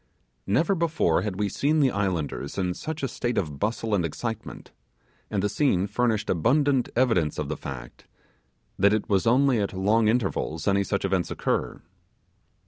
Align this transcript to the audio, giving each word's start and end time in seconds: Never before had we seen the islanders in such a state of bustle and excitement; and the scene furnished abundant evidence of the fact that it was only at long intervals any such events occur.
Never 0.47 0.73
before 0.73 1.21
had 1.21 1.35
we 1.39 1.47
seen 1.47 1.79
the 1.79 1.91
islanders 1.91 2.57
in 2.57 2.73
such 2.73 3.03
a 3.03 3.07
state 3.07 3.37
of 3.37 3.59
bustle 3.59 3.93
and 3.93 4.03
excitement; 4.03 4.71
and 5.29 5.43
the 5.43 5.47
scene 5.47 5.85
furnished 5.85 6.27
abundant 6.27 6.89
evidence 6.95 7.37
of 7.37 7.49
the 7.49 7.55
fact 7.55 8.07
that 8.79 8.93
it 8.93 9.07
was 9.09 9.27
only 9.27 9.59
at 9.59 9.73
long 9.73 10.07
intervals 10.07 10.67
any 10.67 10.83
such 10.83 11.05
events 11.05 11.29
occur. 11.29 11.83